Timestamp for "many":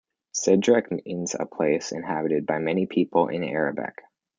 2.57-2.87